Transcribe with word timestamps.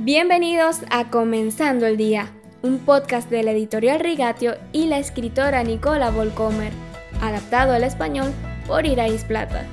Bienvenidos 0.00 0.82
a 0.90 1.10
Comenzando 1.10 1.84
el 1.84 1.96
Día, 1.96 2.32
un 2.62 2.78
podcast 2.78 3.28
de 3.30 3.42
la 3.42 3.50
editorial 3.50 3.98
Rigatio 3.98 4.54
y 4.72 4.86
la 4.86 5.00
escritora 5.00 5.64
Nicola 5.64 6.12
Volcomer, 6.12 6.72
adaptado 7.20 7.72
al 7.72 7.82
español 7.82 8.32
por 8.68 8.86
Irais 8.86 9.24
Plata. 9.24 9.66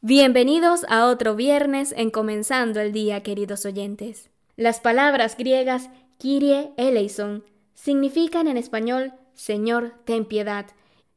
Bienvenidos 0.00 0.84
a 0.88 1.06
otro 1.06 1.36
viernes 1.36 1.94
en 1.96 2.10
Comenzando 2.10 2.80
el 2.80 2.92
Día, 2.92 3.22
queridos 3.22 3.64
oyentes. 3.64 4.28
Las 4.56 4.80
palabras 4.80 5.36
griegas 5.36 5.88
Kyrie 6.18 6.72
eleison 6.76 7.44
significan 7.74 8.48
en 8.48 8.56
español 8.56 9.12
Señor, 9.34 9.94
ten 10.04 10.24
piedad, 10.24 10.66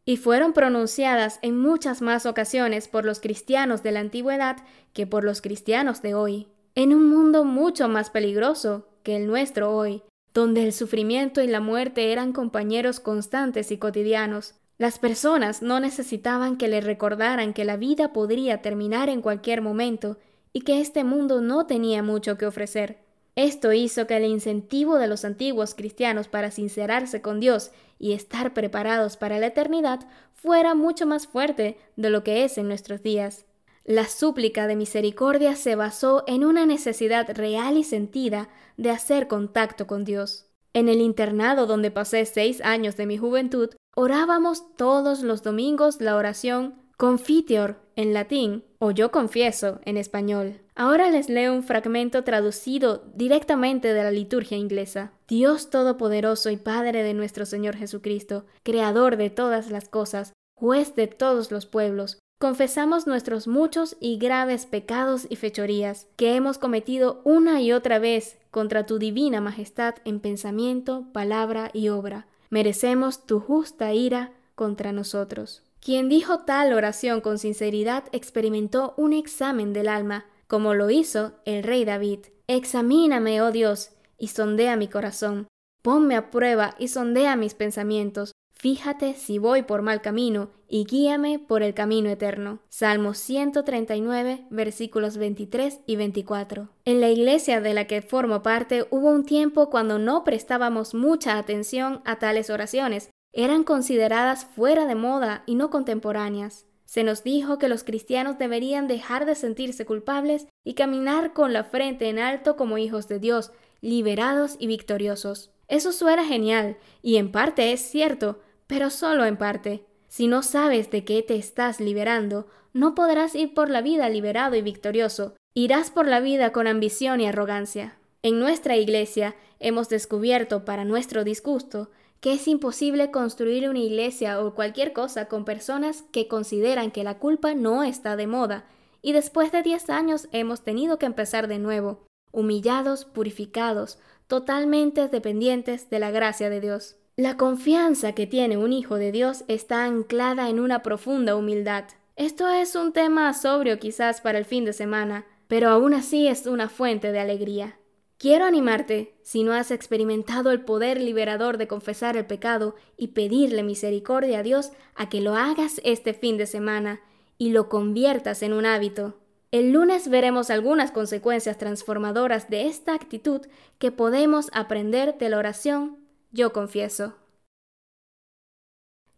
y 0.06 0.18
fueron 0.18 0.54
pronunciadas 0.54 1.40
en 1.42 1.58
muchas 1.58 2.02
más 2.02 2.26
ocasiones 2.26 2.88
por 2.88 3.05
los 3.05 3.20
cristianos 3.20 3.82
de 3.82 3.92
la 3.92 4.00
antigüedad 4.00 4.58
que 4.94 5.08
por 5.08 5.23
los 5.23 5.41
cristianos 5.41 6.02
de 6.02 6.14
hoy, 6.14 6.48
en 6.76 6.94
un 6.94 7.09
mundo 7.09 7.44
mucho 7.44 7.90
más 7.90 8.12
peligroso 8.12 8.88
que 9.02 9.16
el 9.16 9.28
nuestro 9.28 9.76
hoy, 9.76 10.04
donde 10.34 10.64
el 10.64 10.73
sufrimiento 10.73 11.41
y 11.41 11.48
la 11.48 11.59
muerte 11.59 12.12
eran 12.12 12.34
compañeros 12.34 13.00
constantes 13.00 13.72
y 13.72 13.78
cotidianos. 13.78 14.55
Las 14.78 15.00
personas 15.00 15.62
no 15.62 15.80
necesitaban 15.80 16.58
que 16.58 16.67
le 16.67 16.81
recordaran 16.81 17.53
que 17.53 17.64
la 17.64 17.78
vida 17.78 18.12
podría 18.12 18.62
terminar 18.62 19.09
en 19.09 19.22
cualquier 19.22 19.62
momento 19.62 20.17
y 20.52 20.62
que 20.62 20.81
este 20.81 21.03
mundo 21.03 21.42
no 21.42 21.66
tenía 21.66 22.03
mucho 22.03 22.38
que 22.38 22.45
ofrecer. 22.45 23.05
Esto 23.35 23.73
hizo 23.73 24.07
que 24.07 24.16
el 24.16 24.25
incentivo 24.25 24.98
de 24.98 25.07
los 25.07 25.25
antiguos 25.25 25.75
cristianos 25.75 26.30
para 26.30 26.52
sincerarse 26.52 27.21
con 27.21 27.41
Dios 27.41 27.71
y 27.99 28.13
estar 28.13 28.53
preparados 28.53 29.17
para 29.17 29.39
la 29.39 29.48
eternidad 29.48 30.08
fuera 30.34 30.73
mucho 30.73 31.05
más 31.05 31.27
fuerte 31.27 31.77
de 31.98 32.09
lo 32.09 32.23
que 32.23 32.45
es 32.45 32.58
en 32.58 32.67
nuestros 32.67 33.03
días. 33.03 33.45
La 33.84 34.08
súplica 34.08 34.67
de 34.67 34.75
misericordia 34.75 35.55
se 35.55 35.75
basó 35.75 36.23
en 36.27 36.45
una 36.45 36.66
necesidad 36.66 37.30
real 37.36 37.77
y 37.77 37.83
sentida 37.83 38.50
de 38.77 38.89
hacer 38.89 39.27
contacto 39.27 39.86
con 39.86 40.05
Dios. 40.05 40.47
En 40.73 40.89
el 40.89 41.02
internado 41.02 41.67
donde 41.67 41.92
pasé 41.92 42.25
seis 42.25 42.61
años 42.61 42.95
de 42.95 43.05
mi 43.05 43.17
juventud, 43.17 43.70
orábamos 43.95 44.75
todos 44.75 45.22
los 45.22 45.44
domingos 45.44 46.02
la 46.02 46.16
oración 46.16 46.84
Confiteor 46.98 47.76
en 47.98 48.14
latín 48.14 48.64
o 48.80 48.92
yo 48.92 49.12
confieso 49.12 49.80
en 49.84 49.98
español. 49.98 50.62
Ahora 50.76 51.10
les 51.10 51.30
leo 51.30 51.54
un 51.54 51.64
fragmento 51.64 52.24
traducido 52.24 53.04
directamente 53.16 53.94
de 53.94 54.04
la 54.04 54.12
liturgia 54.12 54.58
inglesa. 54.58 55.12
Dios 55.28 55.70
Todopoderoso 55.70 56.50
y 56.52 56.58
Padre 56.58 57.04
de 57.04 57.14
nuestro 57.14 57.46
Señor 57.46 57.76
Jesucristo, 57.76 58.46
Creador 58.64 59.18
de 59.18 59.30
todas 59.30 59.70
las 59.72 59.90
cosas, 59.90 60.34
juez 60.56 60.96
de 60.96 61.08
todos 61.08 61.52
los 61.52 61.66
pueblos, 61.66 62.20
confesamos 62.40 63.08
nuestros 63.08 63.48
muchos 63.48 63.98
y 64.00 64.18
graves 64.18 64.66
pecados 64.66 65.28
y 65.30 65.36
fechorías 65.36 66.08
que 66.16 66.36
hemos 66.36 66.58
cometido 66.58 67.22
una 67.26 67.62
y 67.62 67.73
otra 67.73 68.00
vez 68.00 68.38
contra 68.52 68.86
tu 68.86 69.00
divina 69.00 69.42
majestad 69.42 69.96
en 70.06 70.22
pensamiento, 70.22 71.06
palabra 71.12 71.72
y 71.73 71.90
obra. 71.90 72.28
Merecemos 72.50 73.26
tu 73.26 73.42
justa 73.42 73.94
ira 73.94 74.32
contra 74.56 74.92
nosotros. 74.92 75.64
Quien 75.80 76.09
dijo 76.09 76.39
tal 76.39 76.73
oración 76.73 77.22
con 77.22 77.38
sinceridad 77.38 78.06
experimentó 78.11 78.95
un 78.98 79.14
examen 79.14 79.72
del 79.72 79.88
alma, 79.88 80.25
como 80.48 80.73
lo 80.73 80.89
hizo 80.89 81.34
el 81.45 81.64
rey 81.64 81.86
David. 81.86 82.22
Examíname, 82.48 83.42
oh 83.42 83.52
Dios, 83.52 83.92
y 84.17 84.30
sondea 84.30 84.78
mi 84.78 84.88
corazón. 84.88 85.48
Ponme 85.81 86.16
a 86.16 86.31
prueba 86.31 86.76
y 86.80 86.88
sondea 86.88 87.36
mis 87.36 87.53
pensamientos. 87.53 88.31
Fíjate 88.53 89.14
si 89.14 89.38
voy 89.38 89.64
por 89.64 89.83
mal 89.83 90.02
camino 90.02 90.50
y 90.67 90.86
guíame 90.86 91.38
por 91.39 91.61
el 91.61 91.73
camino 91.73 92.09
eterno. 92.09 92.59
Salmo 92.70 93.14
139, 93.14 94.45
versículos 94.50 95.17
23 95.17 95.81
y 95.86 95.95
24. 95.98 96.70
En 96.86 97.02
la 97.02 97.09
iglesia 97.09 97.61
de 97.61 97.73
la 97.73 97.86
que 97.86 98.02
formo 98.02 98.42
parte 98.42 98.88
hubo 98.89 99.11
un 99.11 99.26
tiempo 99.26 99.70
cuando 99.70 100.00
no 100.00 100.23
prestábamos 100.23 100.95
mucha 100.95 101.37
atención 101.37 102.02
a 102.05 102.17
tales 102.17 102.49
oraciones, 102.49 103.11
eran 103.36 103.66
consideradas 103.66 104.46
fuera 104.46 104.88
de 104.88 104.96
moda 104.96 105.44
y 105.46 105.56
no 105.56 105.70
contemporáneas. 105.70 106.66
Se 106.86 107.04
nos 107.04 107.23
dijo 107.23 107.58
que 107.60 107.68
los 107.68 107.84
cristianos 107.84 108.38
deberían 108.38 108.88
dejar 108.88 109.26
de 109.26 109.36
sentirse 109.36 109.86
culpables 109.86 110.48
y 110.64 110.73
caminar 110.73 111.34
con 111.34 111.52
la 111.52 111.66
frente 111.66 112.08
en 112.08 112.18
alto 112.18 112.56
como 112.56 112.78
hijos 112.78 113.10
de 113.10 113.20
Dios, 113.20 113.52
liberados 113.82 114.56
y 114.58 114.68
victoriosos. 114.68 115.52
Eso 115.68 115.92
suena 115.92 116.26
genial, 116.26 116.78
y 117.02 117.18
en 117.18 117.32
parte 117.32 117.73
es 117.73 117.82
cierto, 117.82 118.40
pero 118.68 118.90
solo 118.90 119.26
en 119.26 119.36
parte. 119.36 119.86
Si 120.08 120.28
no 120.28 120.42
sabes 120.42 120.90
de 120.90 121.04
qué 121.04 121.22
te 121.22 121.36
estás 121.36 121.82
liberando, 121.82 122.48
no 122.72 122.96
podrás 122.96 123.36
ir 123.36 123.54
por 123.54 123.70
la 123.70 123.82
vida 123.82 124.10
liberado 124.10 124.56
y 124.56 124.62
victorioso, 124.62 125.36
irás 125.54 125.92
por 125.92 126.08
la 126.08 126.22
vida 126.22 126.54
con 126.54 126.67
ambición 126.67 127.20
y 127.20 127.28
arrogancia. 127.28 127.98
En 128.22 128.40
nuestra 128.40 128.78
iglesia 128.78 129.36
hemos 129.60 129.90
descubierto, 129.90 130.63
para 130.63 130.86
nuestro 130.86 131.24
disgusto, 131.24 131.90
que 132.25 132.33
es 132.33 132.47
imposible 132.47 133.12
construir 133.12 133.69
una 133.69 133.77
iglesia 133.77 134.41
o 134.41 134.56
cualquier 134.56 134.94
cosa 134.94 135.27
con 135.27 135.45
personas 135.45 136.06
que 136.12 136.27
consideran 136.27 136.89
que 136.89 137.03
la 137.03 137.19
culpa 137.19 137.53
no 137.53 137.83
está 137.83 138.15
de 138.15 138.25
moda, 138.25 138.65
y 139.03 139.13
después 139.13 139.51
de 139.51 139.62
10 139.62 139.91
años 139.91 140.27
hemos 140.31 140.63
tenido 140.63 140.97
que 140.97 141.06
empezar 141.06 141.47
de 141.47 141.59
nuevo, 141.59 142.07
humillados, 142.31 143.06
purificados, 143.06 144.00
totalmente 144.25 145.07
dependientes 145.07 145.91
de 145.91 146.00
la 146.00 146.09
gracia 146.09 146.50
de 146.50 146.62
Dios. 146.62 146.95
La 147.15 147.38
confianza 147.38 148.13
que 148.13 148.25
tiene 148.25 148.57
un 148.57 148.74
hijo 148.74 148.95
de 148.95 149.12
Dios 149.12 149.44
está 149.47 149.86
anclada 149.86 150.50
en 150.50 150.59
una 150.59 150.81
profunda 150.81 151.36
humildad. 151.36 151.83
Esto 152.15 152.50
es 152.50 152.75
un 152.75 152.92
tema 152.92 153.31
sobrio 153.36 153.77
quizás 153.77 154.21
para 154.21 154.39
el 154.39 154.45
fin 154.45 154.65
de 154.65 154.74
semana, 154.74 155.27
pero 155.47 155.69
aún 155.69 155.94
así 155.94 156.27
es 156.27 156.47
una 156.47 156.69
fuente 156.69 157.12
de 157.12 157.19
alegría. 157.19 157.77
Quiero 158.18 158.45
animarte, 158.45 159.13
si 159.24 159.44
no 159.44 159.51
has 159.51 159.71
experimentado 159.71 160.51
el 160.51 160.62
poder 160.62 161.01
liberador 161.01 161.57
de 161.57 161.68
confesar 161.68 162.15
el 162.15 162.25
pecado 162.25 162.75
y 162.95 163.09
pedirle 163.09 163.62
misericordia 163.62 164.39
a 164.39 164.44
Dios, 164.44 164.71
a 164.95 165.09
que 165.09 165.19
lo 165.19 165.36
hagas 165.36 165.81
este 165.83 166.13
fin 166.13 166.38
de 166.38 166.45
semana 166.45 167.01
y 167.38 167.50
lo 167.50 167.68
conviertas 167.68 168.42
en 168.42 168.54
un 168.54 168.65
hábito. 168.65 169.19
El 169.51 169.71
lunes 169.74 170.07
veremos 170.07 170.50
algunas 170.50 170.92
consecuencias 170.92 171.57
transformadoras 171.57 172.50
de 172.50 172.68
esta 172.68 172.94
actitud 172.94 173.42
que 173.80 173.92
podemos 173.92 174.50
aprender 174.54 175.18
de 175.18 175.30
la 175.30 175.38
oración 175.38 175.98
Yo 176.31 176.54
confieso. 176.54 177.15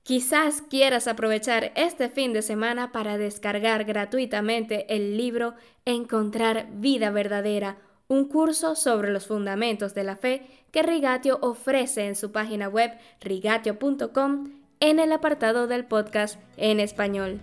Quizás 0.01 0.61
quieras 0.61 1.07
aprovechar 1.07 1.71
este 1.75 2.09
fin 2.09 2.33
de 2.33 2.41
semana 2.41 2.91
para 2.91 3.17
descargar 3.17 3.83
gratuitamente 3.83 4.95
el 4.95 5.17
libro 5.17 5.53
Encontrar 5.85 6.67
vida 6.71 7.11
verdadera 7.11 7.77
un 8.09 8.25
curso 8.25 8.75
sobre 8.75 9.11
los 9.11 9.27
fundamentos 9.27 9.93
de 9.93 10.03
la 10.03 10.15
fe 10.15 10.47
que 10.71 10.83
Rigatio 10.83 11.39
ofrece 11.41 12.07
en 12.07 12.15
su 12.15 12.31
página 12.31 12.69
web 12.69 12.91
rigatio.com 13.21 14.49
en 14.79 14.99
el 14.99 15.11
apartado 15.11 15.67
del 15.67 15.85
podcast 15.85 16.39
en 16.55 16.79
español. 16.79 17.41